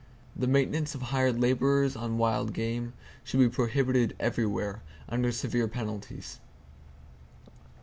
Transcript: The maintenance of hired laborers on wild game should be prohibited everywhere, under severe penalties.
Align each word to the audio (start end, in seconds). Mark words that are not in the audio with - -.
The 0.35 0.47
maintenance 0.47 0.95
of 0.95 1.01
hired 1.03 1.39
laborers 1.39 1.95
on 1.95 2.17
wild 2.17 2.53
game 2.55 2.93
should 3.23 3.39
be 3.39 3.47
prohibited 3.49 4.15
everywhere, 4.19 4.81
under 5.07 5.31
severe 5.31 5.67
penalties. 5.67 6.39